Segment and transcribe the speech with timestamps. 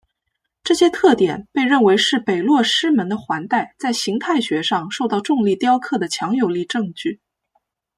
[0.63, 7.19] 这些特点被认为是北落师门的环带在形态学上受到重力雕刻的强有力证据。